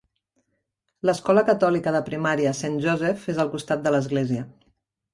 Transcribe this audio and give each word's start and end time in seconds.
L'escola 1.09 1.43
catòlica 1.51 1.95
de 1.97 2.03
primària 2.09 2.57
Saint 2.63 2.83
Joseph 2.89 3.31
és 3.37 3.45
al 3.47 3.55
costat 3.57 3.89
de 3.89 3.97
l'església. 3.99 4.53